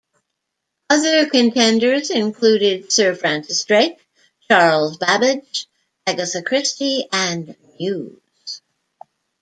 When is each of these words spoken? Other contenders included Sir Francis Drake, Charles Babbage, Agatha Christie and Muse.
Other 0.89 1.29
contenders 1.29 2.09
included 2.09 2.91
Sir 2.91 3.13
Francis 3.13 3.63
Drake, 3.65 3.99
Charles 4.49 4.97
Babbage, 4.97 5.67
Agatha 6.07 6.41
Christie 6.41 7.07
and 7.11 7.55
Muse. 7.79 8.63